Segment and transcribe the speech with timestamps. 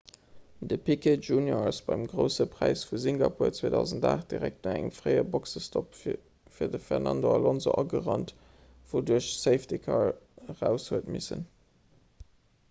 [0.69, 5.99] de piquet jr ass beim grousse präis vu singapur 2008 direkt no engem fréie boxestopp
[6.01, 8.35] fir de fernando alonso agerannt
[8.95, 10.11] wouduerch de safety-car
[10.55, 11.49] eraus huet missen